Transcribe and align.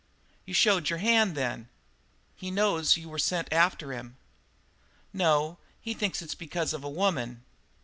"You 0.47 0.55
showed 0.55 0.89
your 0.89 0.97
hand, 0.97 1.35
then? 1.35 1.69
He 2.35 2.49
knows 2.49 2.97
you 2.97 3.07
were 3.07 3.19
sent 3.19 3.53
after 3.53 3.91
him?" 3.93 4.17
"No, 5.13 5.59
he 5.79 5.93
thinks 5.93 6.23
it's 6.23 6.33
because 6.33 6.73
of 6.73 6.83
a 6.83 6.89
woman." 6.89 7.43